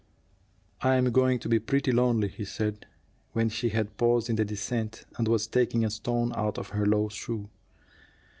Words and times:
"I'm 0.81 1.11
going 1.11 1.37
to 1.41 1.47
be 1.47 1.59
pretty 1.59 1.91
lonely," 1.91 2.27
he 2.27 2.43
said, 2.43 2.87
when 3.33 3.49
she 3.49 3.69
had 3.69 3.97
paused 3.97 4.31
in 4.31 4.35
the 4.35 4.43
descent 4.43 5.05
and 5.17 5.27
was 5.27 5.45
taking 5.45 5.85
a 5.85 5.91
stone 5.91 6.33
out 6.35 6.57
of 6.57 6.69
her 6.69 6.87
low 6.87 7.07
shoe. 7.09 7.49